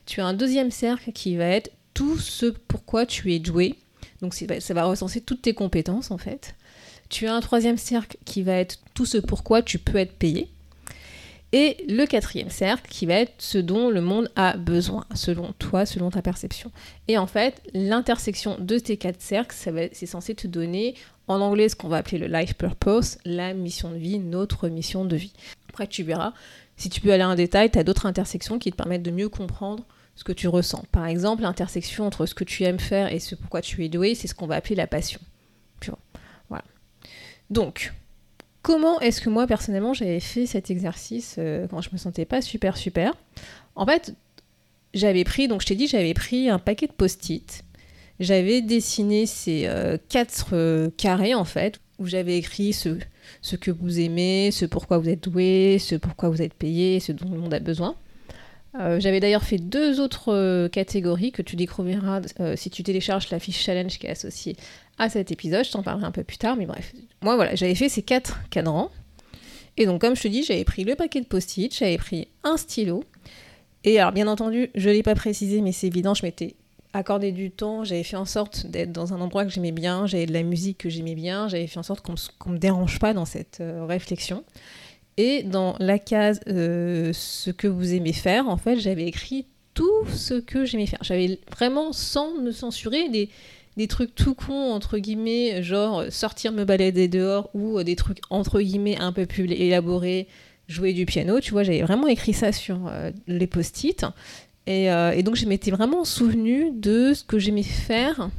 Tu 0.07 0.21
as 0.21 0.27
un 0.27 0.35
deuxième 0.35 0.71
cercle 0.71 1.13
qui 1.13 1.37
va 1.37 1.47
être 1.47 1.73
tout 1.93 2.17
ce 2.17 2.47
pourquoi 2.47 3.07
tu 3.07 3.35
es 3.35 3.41
doué. 3.41 3.75
Donc 4.23 4.35
ça 4.35 4.75
va 4.75 4.85
recenser 4.85 5.21
toutes 5.21 5.43
tes 5.43 5.55
compétences 5.55 6.11
en 6.11 6.19
fait. 6.19 6.55
Tu 7.09 7.27
as 7.27 7.35
un 7.35 7.41
troisième 7.41 7.79
cercle 7.79 8.17
qui 8.25 8.43
va 8.43 8.55
être 8.55 8.79
tout 8.95 9.07
ce 9.07 9.19
pourquoi 9.19 9.63
tu 9.63 9.79
peux 9.79 9.99
être 9.99 10.13
payé. 10.13 10.49
Et 11.53 11.83
le 11.89 12.05
quatrième 12.05 12.51
cercle 12.51 12.91
qui 12.91 13.07
va 13.07 13.15
être 13.15 13.33
ce 13.39 13.57
dont 13.57 13.89
le 13.89 14.03
monde 14.03 14.31
a 14.37 14.59
besoin, 14.59 15.07
selon 15.15 15.55
toi, 15.59 15.87
selon 15.87 16.11
ta 16.11 16.21
perception. 16.21 16.71
Et 17.09 17.17
en 17.17 17.27
fait, 17.27 17.63
l'intersection 17.73 18.57
de 18.59 18.79
tes 18.79 18.99
quatre 18.99 19.23
cercles, 19.23 19.57
c'est 19.93 20.07
censé 20.07 20.35
te 20.35 20.47
donner 20.47 20.95
en 21.27 21.41
anglais 21.41 21.71
ce 21.71 21.77
qu'on 21.77 21.89
va 21.89 21.99
appeler 21.99 22.19
le 22.19 22.27
life 22.27 22.55
purpose, 22.55 23.17
la 23.25 23.55
mission 23.55 23.91
de 23.91 23.97
vie, 23.97 24.19
notre 24.19 24.69
mission 24.69 25.07
de 25.07 25.17
vie. 25.17 25.33
Après, 25.71 25.87
tu 25.87 26.03
verras, 26.03 26.35
si 26.77 26.91
tu 26.91 27.01
peux 27.01 27.13
aller 27.13 27.25
en 27.25 27.35
détail, 27.35 27.71
tu 27.71 27.79
as 27.79 27.85
d'autres 27.85 28.05
intersections 28.05 28.59
qui 28.59 28.71
te 28.71 28.77
permettent 28.77 29.03
de 29.03 29.11
mieux 29.11 29.31
comprendre 29.31 29.85
ce 30.17 30.25
que 30.25 30.33
tu 30.33 30.49
ressens. 30.49 30.85
Par 30.93 31.07
exemple, 31.07 31.43
l'intersection 31.43 32.07
entre 32.07 32.27
ce 32.27 32.35
que 32.35 32.45
tu 32.45 32.65
aimes 32.65 32.81
faire 32.81 33.11
et 33.11 33.21
ce 33.21 33.35
pourquoi 33.35 33.63
tu 33.63 33.85
es 33.85 33.89
doué, 33.89 34.15
c'est 34.15 34.27
ce 34.27 34.35
qu'on 34.35 34.47
va 34.47 34.57
appeler 34.57 34.75
la 34.75 34.87
passion. 34.87 35.21
Donc, 37.51 37.93
comment 38.63 39.01
est-ce 39.01 39.21
que 39.21 39.31
moi, 39.31 39.47
personnellement, 39.47 39.95
j'avais 39.95 40.21
fait 40.21 40.47
cet 40.47 40.71
exercice 40.71 41.37
euh, 41.39 41.67
quand 41.69 41.81
je 41.81 41.91
me 41.93 41.99
sentais 41.99 42.25
pas 42.25 42.43
super 42.43 42.77
super? 42.77 43.15
En 43.75 43.87
fait, 43.87 44.15
j'avais 44.95 45.25
pris, 45.25 45.49
donc 45.49 45.63
je 45.63 45.67
t'ai 45.67 45.75
dit, 45.75 45.87
j'avais 45.87 46.15
pris 46.15 46.49
un 46.49 46.59
paquet 46.59 46.87
de 46.87 46.93
post-it 46.93 47.65
j'avais 48.21 48.63
dessiné 48.63 49.27
ces 49.27 49.67
euh, 49.67 49.97
quatre 50.09 50.51
euh, 50.53 50.91
carrés 50.97 51.35
en 51.35 51.45
fait, 51.45 51.81
où 51.99 52.07
j'avais 52.07 52.37
écrit 52.37 52.73
ce, 52.73 52.99
ce 53.43 53.57
que 53.57 53.71
vous 53.71 54.01
aimez, 54.01 54.51
ce 54.51 54.65
pourquoi 54.65 54.99
vous 54.99 55.09
êtes 55.09 55.23
doué, 55.23 55.79
ce 55.79 55.95
pourquoi 55.95 56.29
vous 56.29 56.43
êtes 56.43 56.55
payé, 56.55 57.01
ce 57.01 57.13
dont 57.13 57.31
le 57.31 57.39
monde 57.39 57.55
a 57.55 57.61
besoin. 57.61 57.95
Euh, 58.75 59.01
j'avais 59.01 59.21
d'ailleurs 59.21 59.43
fait 59.43 59.59
deux 59.59 60.01
autres 60.01 60.69
catégories 60.69 61.33
que 61.33 61.43
tu 61.43 61.57
découvriras 61.57 62.21
si 62.57 62.71
tu 62.71 62.83
télécharges 62.83 63.31
la 63.31 63.39
fiche 63.39 63.63
challenge 63.63 63.99
qui 63.99 64.07
est 64.07 64.11
associée 64.11 64.57
à 64.99 65.09
cet 65.09 65.33
épisode. 65.33 65.65
Je 65.65 65.71
t'en 65.71 65.83
parlerai 65.83 66.07
un 66.07 66.13
peu 66.13 66.25
plus 66.25 66.39
tard, 66.39 66.57
mais 66.57 66.67
bref. 66.67 66.93
Moi, 67.23 67.37
voilà, 67.37 67.55
j'avais 67.55 67.75
fait 67.75 67.89
ces 67.89 68.03
quatre 68.03 68.41
cadrans. 68.51 68.91
Et 69.77 69.87
donc, 69.87 70.01
comme 70.01 70.17
je 70.17 70.23
te 70.23 70.29
dis, 70.29 70.43
j'avais 70.43 70.65
pris 70.65 70.85
le 70.85 70.97
paquet 70.97 71.21
de 71.21 71.27
post-it, 71.27 71.75
j'avais 71.75 71.99
pris 71.99 72.29
un 72.43 72.57
stylo. 72.57 73.05
Et 73.85 74.01
alors, 74.01 74.13
bien 74.13 74.27
entendu, 74.27 74.71
je 74.75 74.89
ne 74.89 74.95
l'ai 74.95 75.05
pas 75.05 75.15
précisé, 75.15 75.61
mais 75.61 75.71
c'est 75.71 75.87
évident, 75.87 76.15
je 76.15 76.27
m'étais 76.27 76.57
accordé 76.93 77.31
du 77.31 77.51
temps, 77.53 77.85
j'avais 77.85 78.03
fait 78.03 78.17
en 78.17 78.25
sorte 78.25 78.67
d'être 78.67 78.93
dans 78.93 79.15
un 79.15 79.21
endroit 79.21 79.45
que 79.45 79.51
j'aimais 79.51 79.73
bien, 79.73 80.07
j'avais 80.07 80.27
de 80.27 80.33
la 80.33 80.43
musique 80.43 80.79
que 80.79 80.89
j'aimais 80.89 81.15
bien, 81.15 81.47
j'avais 81.47 81.67
fait 81.67 81.79
en 81.79 81.85
sorte 81.85 82.01
qu'on 82.05 82.51
ne 82.51 82.55
me 82.55 82.59
dérange 82.59 82.99
pas 82.99 83.15
dans 83.15 83.25
cette 83.25 83.59
euh, 83.61 83.85
réflexion. 83.85 84.43
Et 85.19 85.43
dans 85.43 85.75
la 85.81 85.99
case 85.99 86.41
euh, 86.49 87.13
ce 87.13 87.51
que 87.51 87.67
vous 87.67 87.93
aimez 87.93 88.15
faire, 88.15 88.49
en 88.49 88.57
fait, 88.57 88.79
j'avais 88.79 89.05
écrit 89.05 89.47
tout 89.75 90.07
ce 90.15 90.35
que 90.35 90.65
j'aimais 90.65 90.87
faire. 90.87 91.01
J'avais 91.03 91.39
vraiment, 91.51 91.93
sans 91.93 92.35
me 92.39 92.53
censurer, 92.53 93.11
des, 93.11 93.29
des 93.77 93.89
trucs 93.89 94.15
tout 94.15 94.35
cons, 94.35 94.73
entre 94.73 94.97
guillemets, 94.99 95.63
genre 95.63 96.05
sortir 96.11 96.53
me 96.53 96.65
balader 96.65 97.09
dehors, 97.09 97.51
ou 97.53 97.83
des 97.83 97.97
trucs, 97.97 98.21
entre 98.31 98.61
guillemets, 98.61 98.97
un 98.99 99.13
peu 99.13 99.27
plus 99.27 99.51
élaborés, 99.51 100.29
jouer 100.69 100.93
du 100.93 101.05
piano, 101.05 101.41
tu 101.41 101.53
vois, 101.53 101.65
j'avais 101.65 101.83
vraiment 101.83 102.07
écrit 102.07 102.33
ça 102.33 102.53
sur 102.53 102.87
euh, 102.87 103.11
les 103.27 103.47
post-it. 103.47 104.07
Euh, 104.69 105.13
et, 105.13 105.23
donc 105.23 105.35
je 105.35 105.47
m'étais 105.47 105.71
vraiment 105.71 106.05
souvenu 106.05 106.71
de 106.73 107.15
ce 107.15 107.25
que 107.25 107.39
j'aimais 107.39 107.63
faire 107.63 108.31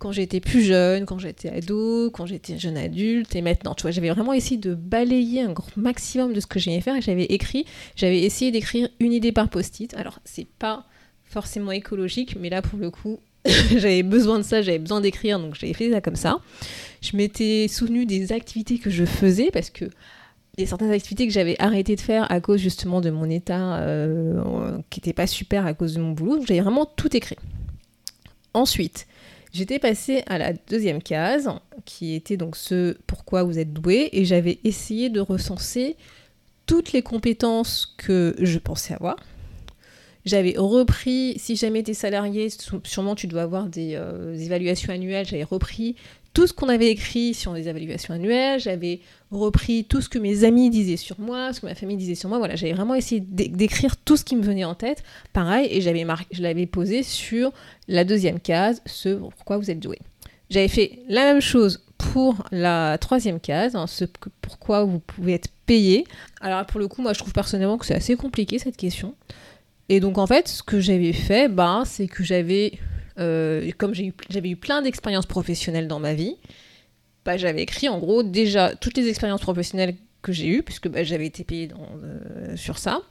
quand 0.00 0.12
j'étais 0.12 0.40
plus 0.40 0.62
jeune, 0.62 1.04
quand 1.04 1.18
j'étais 1.18 1.50
ado, 1.50 2.10
quand 2.10 2.24
j'étais 2.24 2.58
jeune 2.58 2.78
adulte 2.78 3.36
et 3.36 3.42
maintenant. 3.42 3.74
Tu 3.74 3.82
vois, 3.82 3.90
j'avais 3.90 4.08
vraiment 4.08 4.32
essayé 4.32 4.56
de 4.56 4.74
balayer 4.74 5.42
un 5.42 5.52
grand 5.52 5.76
maximum 5.76 6.32
de 6.32 6.40
ce 6.40 6.46
que 6.46 6.58
j'aimais 6.58 6.80
faire 6.80 6.96
et 6.96 7.02
j'avais 7.02 7.26
écrit, 7.26 7.66
j'avais 7.96 8.22
essayé 8.22 8.50
d'écrire 8.50 8.88
une 8.98 9.12
idée 9.12 9.30
par 9.30 9.50
post-it. 9.50 9.92
Alors, 9.94 10.18
c'est 10.24 10.46
pas 10.46 10.86
forcément 11.24 11.70
écologique, 11.70 12.36
mais 12.40 12.48
là 12.48 12.62
pour 12.62 12.78
le 12.78 12.90
coup, 12.90 13.20
j'avais 13.76 14.02
besoin 14.02 14.38
de 14.38 14.42
ça, 14.42 14.62
j'avais 14.62 14.78
besoin 14.78 15.02
d'écrire, 15.02 15.38
donc 15.38 15.54
j'avais 15.54 15.74
fait 15.74 15.90
ça 15.90 16.00
comme 16.00 16.16
ça. 16.16 16.40
Je 17.02 17.14
m'étais 17.14 17.68
souvenu 17.68 18.06
des 18.06 18.32
activités 18.32 18.78
que 18.78 18.88
je 18.88 19.04
faisais 19.04 19.50
parce 19.52 19.68
que 19.68 19.84
il 20.56 20.62
y 20.62 20.64
a 20.64 20.66
certaines 20.66 20.90
activités 20.90 21.26
que 21.26 21.32
j'avais 21.32 21.56
arrêté 21.58 21.94
de 21.94 22.00
faire 22.00 22.30
à 22.32 22.40
cause 22.40 22.60
justement 22.60 23.02
de 23.02 23.10
mon 23.10 23.28
état 23.28 23.78
euh, 23.80 24.78
qui 24.88 25.00
n'était 25.00 25.12
pas 25.12 25.26
super 25.26 25.66
à 25.66 25.74
cause 25.74 25.94
de 25.94 26.00
mon 26.00 26.12
boulot. 26.12 26.40
J'avais 26.46 26.60
vraiment 26.60 26.86
tout 26.86 27.14
écrit. 27.14 27.36
Ensuite, 28.52 29.06
j'étais 29.52 29.78
passée 29.78 30.22
à 30.26 30.38
la 30.38 30.52
deuxième 30.52 31.02
case, 31.02 31.50
qui 31.84 32.14
était 32.14 32.36
donc 32.36 32.56
ce 32.56 32.96
pourquoi 33.06 33.42
vous 33.42 33.58
êtes 33.58 33.72
doué, 33.72 34.08
et 34.12 34.24
j'avais 34.24 34.58
essayé 34.64 35.08
de 35.10 35.20
recenser 35.20 35.96
toutes 36.66 36.92
les 36.92 37.02
compétences 37.02 37.94
que 37.96 38.34
je 38.38 38.58
pensais 38.58 38.94
avoir. 38.94 39.16
J'avais 40.26 40.54
repris, 40.56 41.34
si 41.38 41.56
jamais 41.56 41.82
tu 41.82 41.92
es 41.92 41.94
salarié, 41.94 42.48
sûrement 42.84 43.14
tu 43.14 43.26
dois 43.26 43.42
avoir 43.42 43.66
des, 43.66 43.94
euh, 43.94 44.36
évaluations 44.36 44.92
annuelles, 44.92 45.26
j'avais 45.26 45.44
repris 45.44 45.96
tout 46.32 46.46
ce 46.46 46.52
qu'on 46.52 46.68
avait 46.68 46.90
écrit 46.90 47.34
sur 47.34 47.52
les 47.52 47.68
évaluations 47.68 48.14
annuelles, 48.14 48.60
j'avais 48.60 49.00
repris 49.30 49.84
tout 49.84 50.00
ce 50.00 50.08
que 50.08 50.18
mes 50.18 50.44
amis 50.44 50.70
disaient 50.70 50.96
sur 50.96 51.18
moi, 51.18 51.52
ce 51.52 51.60
que 51.60 51.66
ma 51.66 51.74
famille 51.74 51.96
disait 51.96 52.14
sur 52.14 52.28
moi, 52.28 52.38
voilà, 52.38 52.56
j'avais 52.56 52.72
vraiment 52.72 52.94
essayé 52.94 53.20
d'écrire 53.20 53.96
tout 53.96 54.16
ce 54.16 54.24
qui 54.24 54.36
me 54.36 54.42
venait 54.42 54.64
en 54.64 54.74
tête, 54.74 55.02
pareil, 55.32 55.68
et 55.70 55.80
j'avais 55.80 56.06
je 56.30 56.42
l'avais 56.42 56.66
posé 56.66 57.02
sur 57.02 57.52
la 57.88 58.04
deuxième 58.04 58.38
case, 58.38 58.80
ce 58.86 59.08
pourquoi 59.08 59.58
vous 59.58 59.70
êtes 59.70 59.80
doué. 59.80 59.98
J'avais 60.50 60.68
fait 60.68 61.00
la 61.08 61.24
même 61.24 61.40
chose 61.40 61.84
pour 61.98 62.44
la 62.50 62.96
troisième 62.98 63.40
case, 63.40 63.76
hein, 63.76 63.86
ce 63.86 64.04
pourquoi 64.40 64.84
vous 64.84 65.00
pouvez 65.00 65.34
être 65.34 65.48
payé. 65.66 66.04
Alors 66.40 66.64
pour 66.66 66.80
le 66.80 66.88
coup, 66.88 67.02
moi 67.02 67.12
je 67.12 67.18
trouve 67.18 67.32
personnellement 67.32 67.78
que 67.78 67.86
c'est 67.86 67.94
assez 67.94 68.16
compliqué 68.16 68.58
cette 68.58 68.76
question. 68.76 69.14
Et 69.88 70.00
donc 70.00 70.18
en 70.18 70.26
fait, 70.26 70.48
ce 70.48 70.62
que 70.62 70.80
j'avais 70.80 71.12
fait, 71.12 71.48
bah, 71.48 71.82
c'est 71.84 72.06
que 72.06 72.22
j'avais 72.22 72.78
euh, 73.20 73.70
comme 73.78 73.94
j'avais 73.94 74.50
eu, 74.50 74.56
plein 74.56 74.82
d'expériences 74.82 75.26
professionnelles 75.26 75.88
dans 75.88 76.00
ma 76.00 76.14
vie, 76.14 76.36
bah, 77.24 77.36
j'avais 77.36 77.62
écrit 77.62 77.88
en 77.88 77.98
gros 77.98 78.22
déjà 78.22 78.74
toutes 78.74 78.96
les 78.96 79.08
expériences 79.08 79.42
professionnelles 79.42 79.94
que 80.22 80.32
j'ai 80.32 80.48
eues, 80.48 80.62
puisque 80.62 80.88
bah, 80.88 81.04
j'avais 81.04 81.26
été 81.26 81.44
payée 81.44 81.68
euh, 82.02 82.56
sur 82.56 82.78
ça. 82.78 83.02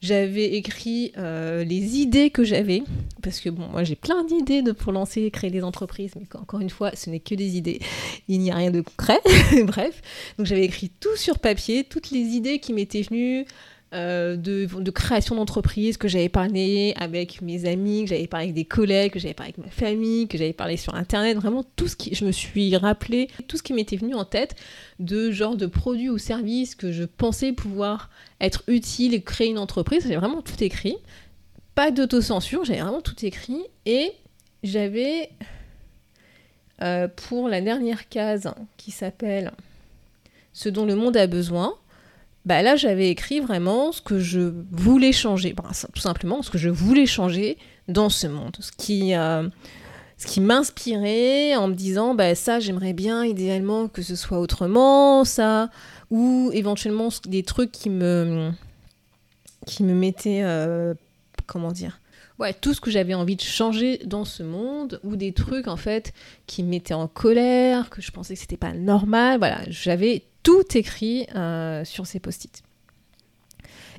J'avais 0.00 0.54
écrit 0.54 1.12
euh, 1.16 1.62
les 1.62 1.98
idées 1.98 2.30
que 2.30 2.42
j'avais, 2.42 2.82
parce 3.22 3.38
que 3.38 3.50
moi 3.50 3.84
j'ai 3.84 3.94
plein 3.94 4.24
d'idées 4.24 4.64
pour 4.72 4.90
lancer, 4.90 5.30
créer 5.30 5.50
des 5.50 5.62
entreprises, 5.62 6.12
mais 6.16 6.26
encore 6.34 6.58
une 6.58 6.70
fois, 6.70 6.90
ce 6.96 7.08
n'est 7.08 7.20
que 7.20 7.36
des 7.36 7.56
idées, 7.56 7.78
il 8.26 8.40
n'y 8.40 8.50
a 8.50 8.56
rien 8.56 8.72
de 8.72 8.80
concret, 8.80 9.20
bref. 9.64 10.02
Donc 10.38 10.46
j'avais 10.46 10.64
écrit 10.64 10.88
tout 10.88 11.14
sur 11.14 11.38
papier, 11.38 11.84
toutes 11.84 12.10
les 12.10 12.18
idées 12.18 12.58
qui 12.58 12.72
m'étaient 12.72 13.02
venues, 13.02 13.46
euh, 13.94 14.36
de, 14.36 14.90
création 14.90 15.34
d'entreprise 15.34 15.96
que 15.96 16.08
j'avais 16.08 16.28
parlé 16.28 16.94
avec 16.96 17.42
mes 17.42 17.66
amis, 17.66 18.04
que 18.04 18.10
j'avais 18.10 18.26
parlé 18.26 18.44
avec 18.44 18.54
des 18.54 18.64
collègues, 18.64 19.12
que 19.12 19.18
j'avais 19.18 19.34
parlé 19.34 19.52
avec 19.54 19.64
ma 19.64 19.70
famille, 19.70 20.28
que 20.28 20.38
j'avais 20.38 20.52
parlé 20.52 20.76
sur 20.76 20.94
internet, 20.94 21.36
vraiment 21.36 21.62
tout 21.76 21.88
ce 21.88 21.96
qui 21.96 22.14
je 22.14 22.24
me 22.24 22.32
suis 22.32 22.74
rappelé, 22.76 23.28
tout 23.48 23.56
ce 23.56 23.62
qui 23.62 23.74
m'était 23.74 23.96
venu 23.96 24.14
en 24.14 24.24
tête 24.24 24.54
de 24.98 25.30
genre 25.30 25.56
de 25.56 25.66
produits 25.66 26.08
ou 26.08 26.18
services 26.18 26.74
que 26.74 26.90
je 26.90 27.04
pensais 27.04 27.52
pouvoir 27.52 28.08
être 28.40 28.62
utile 28.66 29.14
et 29.14 29.22
créer 29.22 29.48
une 29.48 29.58
entreprise, 29.58 30.04
j'avais 30.04 30.16
vraiment 30.16 30.42
tout 30.42 30.62
écrit. 30.64 30.96
Pas 31.74 31.90
d'autocensure, 31.90 32.64
j'avais 32.64 32.80
vraiment 32.80 33.00
tout 33.00 33.24
écrit. 33.24 33.62
Et 33.86 34.12
j'avais 34.62 35.30
euh, 36.82 37.08
pour 37.08 37.48
la 37.48 37.60
dernière 37.60 38.08
case 38.08 38.52
qui 38.76 38.90
s'appelle 38.90 39.52
ce 40.52 40.68
dont 40.68 40.84
le 40.84 40.94
monde 40.94 41.16
a 41.16 41.26
besoin, 41.26 41.74
bah 42.44 42.62
là 42.62 42.76
j'avais 42.76 43.08
écrit 43.08 43.40
vraiment 43.40 43.92
ce 43.92 44.02
que 44.02 44.18
je 44.18 44.52
voulais 44.70 45.12
changer, 45.12 45.54
tout 45.94 46.00
simplement 46.00 46.42
ce 46.42 46.50
que 46.50 46.58
je 46.58 46.68
voulais 46.68 47.06
changer 47.06 47.56
dans 47.88 48.08
ce 48.08 48.26
monde, 48.26 48.56
ce 48.58 48.72
qui, 48.72 49.14
euh, 49.14 49.48
ce 50.18 50.26
qui 50.26 50.40
m'inspirait 50.40 51.54
en 51.54 51.68
me 51.68 51.74
disant 51.74 52.14
bah 52.14 52.34
ça 52.34 52.58
j'aimerais 52.58 52.92
bien 52.92 53.24
idéalement 53.24 53.88
que 53.88 54.02
ce 54.02 54.16
soit 54.16 54.40
autrement, 54.40 55.24
ça, 55.24 55.70
ou 56.10 56.50
éventuellement 56.52 57.08
des 57.26 57.42
trucs 57.44 57.70
qui 57.70 57.90
me, 57.90 58.50
qui 59.66 59.84
me 59.84 59.94
mettaient, 59.94 60.42
euh, 60.42 60.94
comment 61.46 61.70
dire, 61.70 62.00
ouais, 62.38 62.52
tout 62.52 62.74
ce 62.74 62.80
que 62.80 62.90
j'avais 62.90 63.14
envie 63.14 63.36
de 63.36 63.40
changer 63.40 64.00
dans 64.04 64.24
ce 64.24 64.42
monde, 64.42 65.00
ou 65.04 65.14
des 65.14 65.32
trucs 65.32 65.68
en 65.68 65.76
fait 65.76 66.12
qui 66.46 66.64
me 66.64 66.70
mettaient 66.70 66.94
en 66.94 67.06
colère, 67.06 67.88
que 67.88 68.02
je 68.02 68.10
pensais 68.10 68.34
que 68.34 68.40
c'était 68.40 68.56
pas 68.56 68.72
normal, 68.72 69.38
voilà, 69.38 69.60
j'avais 69.68 70.24
tout 70.42 70.64
écrit 70.74 71.26
euh, 71.34 71.84
sur 71.84 72.06
ces 72.06 72.20
post-it. 72.20 72.62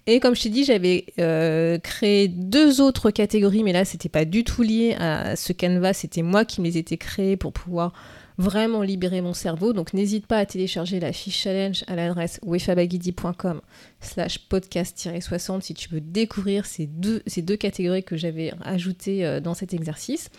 Et 0.05 0.19
comme 0.19 0.35
je 0.35 0.43
t'ai 0.43 0.49
dit, 0.49 0.65
j'avais 0.65 1.05
euh, 1.19 1.77
créé 1.79 2.27
deux 2.27 2.81
autres 2.81 3.09
catégories, 3.09 3.63
mais 3.63 3.71
là, 3.71 3.85
c'était 3.85 4.09
pas 4.09 4.25
du 4.25 4.43
tout 4.43 4.61
lié 4.61 4.95
à 4.99 5.37
ce 5.37 5.53
canevas, 5.53 5.93
c'était 5.93 6.23
moi 6.23 6.43
qui 6.43 6.61
les 6.61 6.77
étais 6.77 6.97
créés 6.97 7.37
pour 7.37 7.53
pouvoir 7.53 7.93
vraiment 8.37 8.81
libérer 8.81 9.21
mon 9.21 9.33
cerveau. 9.33 9.71
Donc 9.71 9.93
n'hésite 9.93 10.27
pas 10.27 10.39
à 10.39 10.45
télécharger 10.45 10.99
la 10.99 11.13
fiche 11.13 11.37
challenge 11.37 11.83
à 11.87 11.95
l'adresse 11.95 12.39
wefabagidi.com 12.43 13.61
slash 14.01 14.39
podcast-60 14.49 15.61
si 15.61 15.73
tu 15.73 15.87
veux 15.89 16.01
découvrir 16.01 16.65
ces 16.65 16.87
deux, 16.87 17.21
ces 17.27 17.41
deux 17.41 17.57
catégories 17.57 18.03
que 18.03 18.17
j'avais 18.17 18.51
ajoutées 18.63 19.25
euh, 19.25 19.39
dans 19.39 19.53
cet 19.53 19.73
exercice. 19.73 20.29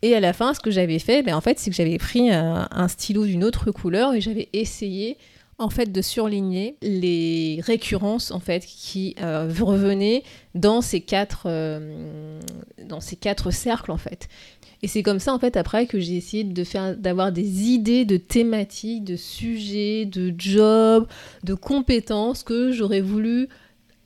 Et 0.00 0.16
à 0.16 0.20
la 0.20 0.32
fin, 0.32 0.54
ce 0.54 0.60
que 0.60 0.72
j'avais 0.72 0.98
fait, 0.98 1.22
ben, 1.22 1.36
en 1.36 1.40
fait, 1.40 1.60
c'est 1.60 1.70
que 1.70 1.76
j'avais 1.76 1.98
pris 1.98 2.30
un 2.32 2.88
stylo 2.88 3.24
d'une 3.24 3.44
autre 3.44 3.70
couleur 3.70 4.14
et 4.14 4.20
j'avais 4.20 4.48
essayé 4.52 5.16
en 5.58 5.70
fait 5.70 5.92
de 5.92 6.02
surligner 6.02 6.76
les 6.82 7.60
récurrences 7.64 8.30
en 8.30 8.40
fait 8.40 8.64
qui 8.64 9.14
euh, 9.20 9.52
revenaient 9.60 10.22
dans 10.54 10.80
ces 10.80 11.00
quatre 11.00 11.44
euh, 11.46 12.40
dans 12.84 13.00
ces 13.00 13.16
quatre 13.16 13.50
cercles 13.50 13.92
en 13.92 13.96
fait. 13.98 14.28
Et 14.82 14.88
c'est 14.88 15.02
comme 15.02 15.20
ça 15.20 15.32
en 15.32 15.38
fait 15.38 15.56
après 15.56 15.86
que 15.86 16.00
j'ai 16.00 16.16
essayé 16.16 16.42
de 16.42 16.64
faire 16.64 16.96
d'avoir 16.96 17.30
des 17.30 17.70
idées 17.70 18.04
de 18.04 18.16
thématiques 18.16 19.04
de 19.04 19.16
sujets 19.16 20.04
de 20.06 20.34
jobs 20.36 21.06
de 21.44 21.54
compétences 21.54 22.42
que 22.42 22.72
j'aurais 22.72 23.00
voulu 23.00 23.48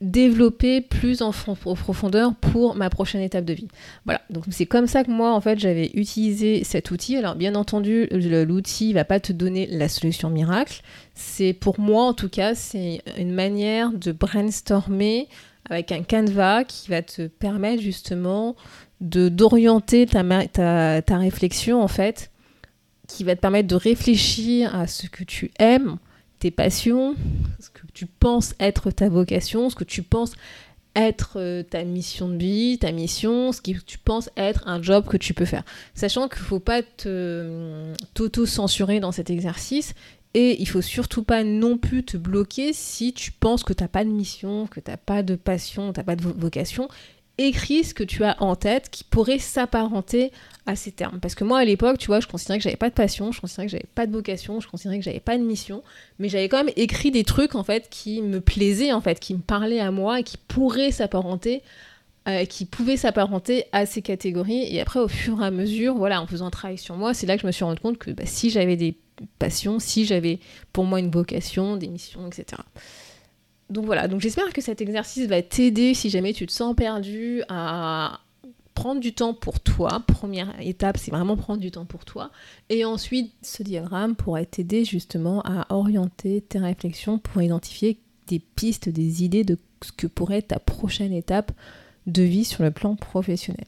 développer 0.01 0.83
plus 0.83 1.23
en, 1.23 1.33
profondeur 1.33 2.35
pour 2.35 2.75
ma 2.75 2.91
prochaine 2.91 3.23
étape 3.23 3.45
de 3.45 3.55
vie. 3.55 3.69
Voilà, 4.05 4.21
donc 4.29 4.45
c'est 4.51 4.67
comme 4.67 4.87
ça 4.87 5.05
que 5.05 5.11
moi 5.11 5.33
en 5.33 5.41
fait 5.41 5.59
j'avais 5.59 5.91
utilisé 5.95 6.65
cet 6.65 6.91
outil. 6.91 7.17
Alors 7.17 7.35
bien 7.35 7.55
entendu, 7.55 8.07
l'outil 8.11 8.93
va 8.93 9.05
pas 9.05 9.21
te 9.21 9.33
donner 9.33 9.67
la 9.67 9.89
solution 9.89 10.29
miracle. 10.29 10.83
C'est 11.15 11.55
pour 11.55 11.81
moi 11.81 12.05
en 12.05 12.13
tout 12.13 12.29
cas, 12.29 12.55
c'est 12.55 13.01
une 13.17 13.33
manière 13.33 13.93
de 13.93 14.13
brainstormer 14.13 15.29
avec 15.69 15.93
un 15.93 16.03
canevas 16.03 16.65
qui 16.65 16.91
va 16.91 17.03
te 17.03 17.27
permettre 17.27 17.83
justement 17.83 18.55
d'orienter 19.01 20.07
ta, 20.07 20.23
ta, 20.47 21.03
ta 21.03 21.19
réflexion 21.19 21.83
en 21.83 21.89
fait, 21.89 22.31
qui 23.09 23.25
va 23.25 23.35
te 23.35 23.41
permettre 23.41 23.69
de 23.69 23.75
réfléchir 23.75 24.75
à 24.75 24.87
ce 24.87 25.07
que 25.07 25.25
tu 25.25 25.51
aimes 25.59 25.97
tes 26.39 26.51
passions, 26.51 27.15
ce 27.61 27.71
que 27.71 27.81
tu 27.93 28.07
penses 28.07 28.55
être 28.61 28.91
ta 28.91 29.09
vocation, 29.09 29.71
ce 29.71 29.75
que 29.75 29.85
tu 29.85 30.03
penses 30.03 30.33
être 30.97 31.35
euh, 31.37 31.63
ta 31.63 31.85
mission 31.85 32.29
de 32.29 32.39
vie, 32.39 32.79
ta 32.79 32.91
mission, 32.91 33.53
ce 33.53 33.61
que 33.61 33.73
tu 33.73 33.99
penses 33.99 34.31
être 34.37 34.67
un 34.67 34.83
job 34.83 35.07
que 35.07 35.17
tu 35.17 35.35
peux 35.35 35.45
faire. 35.45 35.63
Sachant 35.95 36.29
qu'il 36.29 36.41
ne 36.41 36.47
faut 36.47 36.61
pas 36.61 36.81
euh, 37.05 37.95
t'auto-censurer 38.15 38.99
dans 38.99 39.13
cet 39.13 39.31
exercice 39.31 39.95
et 40.35 40.61
il 40.61 40.69
faut 40.69 40.83
surtout 40.83 41.23
pas 41.23 41.45
non 41.45 41.79
plus 41.79 42.05
te 42.05 42.17
bloquer 42.17 42.73
si 42.73 43.13
tu 43.13 43.31
penses 43.31 43.63
que 43.63 43.73
tu 43.73 43.85
n'as 43.85 43.89
pas 43.89 44.05
de 44.05 44.11
mission, 44.11 44.67
que 44.67 44.81
tu 44.81 44.91
n'as 44.91 44.97
pas 44.97 45.23
de 45.23 45.37
passion, 45.37 45.93
tu 45.93 46.01
n'as 46.01 46.05
pas 46.05 46.17
de 46.17 46.23
vocation 46.23 46.89
écris 47.39 47.85
ce 47.85 47.95
que 47.95 48.05
tu 48.05 48.25
as 48.25 48.43
en 48.43 48.57
tête 48.57 48.89
qui 48.91 49.05
pourrait 49.05 49.39
s'apparenter 49.39 50.33
à 50.65 50.75
ces 50.75 50.91
termes. 50.91 51.21
Parce 51.21 51.35
que 51.35 51.45
moi, 51.45 51.59
à 51.59 51.65
l'époque, 51.65 51.99
tu 51.99 52.07
vois, 52.07 52.21
je 52.21 52.27
considérais 52.27 52.59
que 52.59 52.65
j'avais 52.65 52.77
pas 52.77 52.89
de 52.89 52.95
passion, 52.95 53.33
je 53.33 53.41
considérais 53.41 53.67
que 53.67 53.73
j'avais 53.73 53.89
pas 53.95 54.07
de 54.07 54.13
vocation, 54.13 54.61
je 54.61 54.69
considérais 54.69 54.99
que 54.99 55.05
j'avais 55.05 55.21
pas 55.21 55.37
de 55.37 55.43
mission, 55.43 55.83
mais 56.19 56.29
j'avais 56.29 56.49
quand 56.49 56.65
même 56.65 56.73
écrit 56.77 57.11
des 57.11 57.25
trucs, 57.25 57.55
en 57.55 57.63
fait, 57.63 57.89
qui 57.91 58.23
me 58.23 58.41
plaisaient, 58.41 58.93
en 58.93 59.01
fait, 59.01 59.21
qui 59.21 59.35
me 59.35 59.41
parlaient 59.41 59.81
à 59.81 59.91
moi 59.91 60.21
et 60.21 60.23
qui 60.23 60.39
pourraient 60.39 60.93
s'apparenter 60.93 61.63
euh, 62.29 62.45
qui 62.45 62.65
pouvaient 62.65 62.97
s'apparenter 62.97 63.67
à 63.71 63.87
ces 63.87 64.03
catégories. 64.03 64.67
Et 64.75 64.81
après, 64.81 64.99
au 64.99 65.07
fur 65.07 65.41
et 65.41 65.47
à 65.47 65.53
mesure, 65.53 65.95
voilà, 65.95 66.21
en 66.21 66.27
faisant 66.27 66.47
un 66.47 66.51
travail 66.51 66.77
sur 66.77 66.97
moi, 66.97 67.15
c'est 67.15 67.25
là 67.25 67.37
que 67.37 67.43
je 67.43 67.47
me 67.47 67.53
suis 67.53 67.63
rendu 67.63 67.79
compte 67.79 67.99
que 67.99 68.11
bah, 68.11 68.25
si 68.27 68.51
j'avais 68.51 68.75
des 68.75 68.97
passions, 69.39 69.79
si 69.79 70.05
j'avais 70.05 70.41
pour 70.73 70.85
moi 70.87 70.99
une 70.99 71.11
vocation, 71.11 71.77
des 71.77 71.87
missions, 71.87 72.27
etc 72.27 72.63
donc 73.71 73.85
voilà, 73.85 74.09
donc 74.09 74.21
j'espère 74.21 74.53
que 74.53 74.61
cet 74.61 74.81
exercice 74.81 75.27
va 75.27 75.43
t'aider 75.43 75.95
si 75.95 76.09
jamais 76.09 76.33
tu 76.33 76.47
te 76.47 76.53
sens 76.53 76.75
perdu 76.75 77.43
à 77.49 78.21
prendre 78.75 79.01
du 79.01 79.13
temps 79.13 79.35
pour 79.35 79.59
toi. 79.59 80.05
Première 80.07 80.55
étape, 80.61 80.99
c'est 80.99 81.11
vraiment 81.11 81.37
prendre 81.37 81.61
du 81.61 81.71
temps 81.73 81.87
pour 81.87 82.05
toi. 82.05 82.31
Et 82.69 82.85
ensuite, 82.85 83.33
ce 83.43 83.63
diagramme 83.63 84.15
pourra 84.15 84.45
t'aider 84.45 84.85
justement 84.85 85.41
à 85.45 85.67
orienter 85.75 86.43
tes 86.43 86.59
réflexions 86.59 87.19
pour 87.19 87.43
identifier 87.43 87.99
des 88.29 88.39
pistes, 88.39 88.89
des 88.89 89.25
idées 89.25 89.45
de 89.45 89.59
ce 89.83 89.93
que 89.93 90.07
pourrait 90.07 90.39
être 90.39 90.49
ta 90.49 90.59
prochaine 90.59 91.13
étape 91.13 91.53
de 92.07 92.23
vie 92.23 92.45
sur 92.45 92.63
le 92.63 92.71
plan 92.71 92.95
professionnel. 92.95 93.67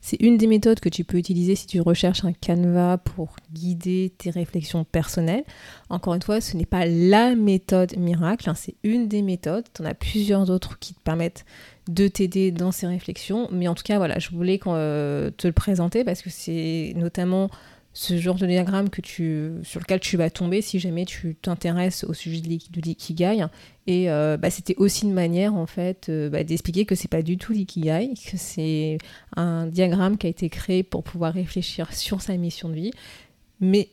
C'est 0.00 0.20
une 0.20 0.38
des 0.38 0.46
méthodes 0.46 0.80
que 0.80 0.88
tu 0.88 1.04
peux 1.04 1.18
utiliser 1.18 1.54
si 1.54 1.66
tu 1.66 1.80
recherches 1.80 2.24
un 2.24 2.32
canevas 2.32 2.98
pour 2.98 3.36
guider 3.52 4.12
tes 4.16 4.30
réflexions 4.30 4.84
personnelles. 4.84 5.44
Encore 5.90 6.14
une 6.14 6.22
fois, 6.22 6.40
ce 6.40 6.56
n'est 6.56 6.64
pas 6.64 6.86
la 6.86 7.34
méthode 7.34 7.96
miracle, 7.98 8.48
hein, 8.48 8.54
c'est 8.54 8.76
une 8.84 9.08
des 9.08 9.22
méthodes. 9.22 9.64
Tu 9.74 9.82
en 9.82 9.84
as 9.84 9.94
plusieurs 9.94 10.50
autres 10.50 10.78
qui 10.78 10.94
te 10.94 11.00
permettent 11.00 11.44
de 11.88 12.08
t'aider 12.08 12.50
dans 12.50 12.72
ces 12.72 12.86
réflexions. 12.86 13.48
Mais 13.52 13.68
en 13.68 13.74
tout 13.74 13.82
cas, 13.82 13.98
voilà, 13.98 14.18
je 14.18 14.30
voulais 14.30 14.58
euh, 14.66 15.30
te 15.36 15.46
le 15.46 15.52
présenter 15.52 16.04
parce 16.04 16.22
que 16.22 16.30
c'est 16.30 16.94
notamment 16.96 17.50
ce 17.96 18.18
genre 18.18 18.34
de 18.34 18.46
diagramme 18.46 18.90
que 18.90 19.00
tu, 19.00 19.52
sur 19.62 19.78
lequel 19.78 20.00
tu 20.00 20.16
vas 20.16 20.28
tomber 20.28 20.60
si 20.62 20.80
jamais 20.80 21.04
tu 21.04 21.36
t'intéresses 21.36 22.02
au 22.02 22.12
sujet 22.12 22.40
de 22.40 22.80
l'ikigai. 22.80 23.46
Et 23.86 24.10
euh, 24.10 24.36
bah, 24.36 24.50
c'était 24.50 24.74
aussi 24.78 25.04
une 25.04 25.12
manière 25.12 25.54
en 25.54 25.66
fait 25.66 26.08
euh, 26.08 26.28
bah, 26.28 26.42
d'expliquer 26.42 26.86
que 26.86 26.96
c'est 26.96 27.08
pas 27.08 27.22
du 27.22 27.38
tout 27.38 27.52
l'ikigai, 27.52 28.14
que 28.14 28.36
c'est 28.36 28.98
un 29.36 29.66
diagramme 29.66 30.18
qui 30.18 30.26
a 30.26 30.30
été 30.30 30.48
créé 30.48 30.82
pour 30.82 31.04
pouvoir 31.04 31.32
réfléchir 31.32 31.92
sur 31.94 32.20
sa 32.20 32.36
mission 32.36 32.68
de 32.68 32.74
vie. 32.74 32.90
Mais 33.60 33.88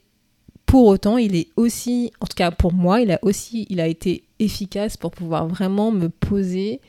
pour 0.65 0.87
autant, 0.87 1.17
il 1.17 1.35
est 1.35 1.49
aussi, 1.55 2.11
en 2.21 2.25
tout 2.25 2.35
cas 2.35 2.49
pour 2.49 2.73
moi, 2.73 3.01
il 3.01 3.11
a 3.11 3.19
aussi, 3.21 3.67
il 3.69 3.79
a 3.79 3.87
été 3.87 4.23
efficace 4.39 4.97
pour 4.97 5.11
pouvoir 5.11 5.47
vraiment 5.47 5.91
me 5.91 6.09
poser 6.09 6.81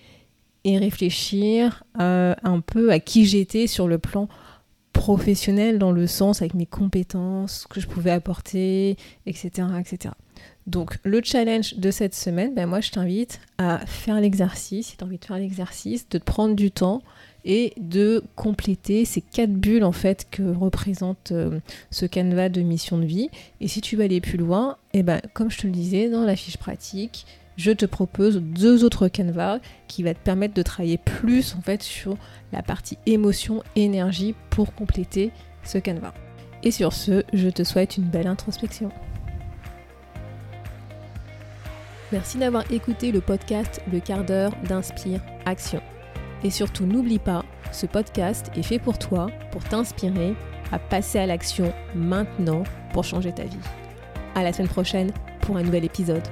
et 0.65 0.79
réfléchir 0.79 1.85
euh, 2.01 2.35
un 2.43 2.61
peu 2.61 2.91
à 2.91 3.01
qui 3.01 3.27
j'étais 3.27 3.67
sur 3.67 3.87
le 3.87 3.99
plan 3.99 4.29
professionnel 5.03 5.81
dans 5.81 5.91
le 5.91 6.07
sens 6.07 6.43
avec 6.43 6.55
mes 6.55 6.65
compétences, 6.65 7.63
ce 7.63 7.67
que 7.67 7.81
je 7.81 7.89
pouvais 7.89 8.13
apporter, 8.13 8.97
etc. 9.27 9.67
etc. 9.81 10.15
Donc 10.69 10.97
le 11.03 11.21
challenge 11.25 11.75
de 11.75 11.91
cette 11.91 12.15
semaine, 12.15 12.55
ben 12.55 12.67
moi 12.67 12.81
je 12.81 12.93
t'invite 12.93 13.41
à 13.59 13.85
faire 13.85 14.21
l'exercice, 14.21 14.87
si 14.87 14.97
tu 14.97 15.03
as 15.03 15.07
envie 15.09 15.19
de 15.19 15.25
faire 15.25 15.39
l'exercice, 15.39 16.09
de 16.09 16.19
te 16.19 16.23
prendre 16.25 16.55
du 16.55 16.71
temps 16.71 17.03
et 17.45 17.73
de 17.79 18.23
compléter 18.37 19.05
ces 19.05 19.23
quatre 19.23 19.53
bulles 19.53 19.83
en 19.83 19.91
fait 19.91 20.29
que 20.31 20.45
représente 20.55 21.33
euh, 21.33 21.59
ce 21.91 22.07
canevas 22.07 22.49
de 22.49 22.63
mission 22.63 22.97
de 22.97 23.05
vie. 23.05 23.29
Et 23.61 23.67
si 23.67 23.81
tu 23.81 23.97
veux 23.97 24.05
aller 24.05 24.21
plus 24.21 24.39
loin, 24.39 24.77
et 24.95 25.01
eh 25.01 25.03
ben, 25.03 25.21
comme 25.35 25.51
je 25.51 25.59
te 25.59 25.67
le 25.67 25.73
disais 25.73 26.11
dans 26.11 26.23
la 26.23 26.37
fiche 26.37 26.59
pratique, 26.59 27.27
je 27.57 27.71
te 27.73 27.87
propose 27.87 28.41
deux 28.41 28.85
autres 28.85 29.09
canevas 29.09 29.59
qui 29.89 30.03
va 30.03 30.15
te 30.15 30.21
permettre 30.21 30.55
de 30.55 30.63
travailler 30.63 30.99
plus 30.99 31.55
en 31.55 31.61
fait 31.61 31.83
sur 31.83 32.17
la 32.53 32.63
partie 32.63 32.99
émotion, 33.07 33.63
énergie 33.77 34.35
pour 34.51 34.75
compléter 34.75 35.33
ce 35.65 35.79
canevas. 35.79 36.15
Et 36.63 36.71
sur 36.71 36.93
ce, 36.93 37.25
je 37.33 37.49
te 37.49 37.65
souhaite 37.65 37.97
une 37.97 38.05
belle 38.05 38.27
introspection. 38.27 38.91
Merci 42.13 42.39
d'avoir 42.39 42.71
écouté 42.71 43.11
le 43.11 43.21
podcast 43.21 43.81
Le 43.91 43.99
quart 43.99 44.25
d'heure 44.25 44.53
d'Inspire 44.69 45.21
Action. 45.47 45.81
Et 46.45 46.51
surtout, 46.51 46.85
n'oublie 46.85 47.19
pas, 47.19 47.45
ce 47.73 47.87
podcast 47.87 48.51
est 48.55 48.63
fait 48.63 48.79
pour 48.79 48.99
toi, 48.99 49.29
pour 49.51 49.65
t'inspirer 49.65 50.35
à 50.73 50.79
passer 50.79 51.19
à 51.19 51.27
l'action 51.27 51.73
maintenant 51.95 52.65
pour 52.93 53.05
changer 53.05 53.33
ta 53.33 53.45
vie. 53.45 53.57
À 54.35 54.43
la 54.43 54.53
semaine 54.53 54.69
prochaine 54.69 55.11
pour 55.41 55.57
un 55.57 55.63
nouvel 55.63 55.85
épisode. 55.85 56.27